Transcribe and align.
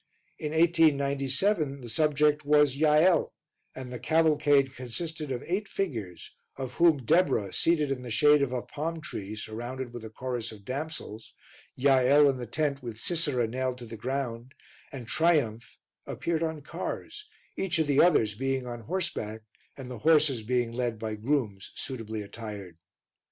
In 0.39 0.51
1897 0.51 1.81
the 1.81 1.87
subject 1.87 2.43
was 2.43 2.75
Jael, 2.75 3.35
and 3.75 3.93
the 3.93 3.99
cavalcade 3.99 4.75
consisted 4.75 5.31
of 5.31 5.43
eight 5.43 5.67
figures, 5.69 6.33
of 6.57 6.73
whom 6.73 7.05
Deborah, 7.05 7.53
seated 7.53 7.91
in 7.91 8.01
the 8.01 8.09
shade 8.09 8.41
of 8.41 8.51
a 8.51 8.63
palm 8.63 8.99
tree 9.01 9.35
surrounded 9.35 9.93
with 9.93 10.03
a 10.03 10.09
chorus 10.09 10.51
of 10.51 10.65
damsels, 10.65 11.35
Jael 11.75 12.27
in 12.27 12.37
the 12.37 12.47
tent 12.47 12.81
with 12.81 12.97
Sisera 12.97 13.47
nailed 13.47 13.77
to 13.77 13.85
the 13.85 13.95
ground, 13.95 14.55
and 14.91 15.07
Triumph, 15.07 15.77
appeared 16.07 16.41
on 16.41 16.63
cars, 16.63 17.27
each 17.55 17.77
of 17.77 17.85
the 17.85 18.01
others 18.01 18.33
being 18.33 18.65
on 18.65 18.79
horseback 18.81 19.41
and 19.77 19.91
the 19.91 19.99
horses 19.99 20.41
being 20.41 20.71
led 20.71 20.97
by 20.97 21.13
grooms 21.13 21.71
suitably 21.75 22.23
attired. 22.23 22.79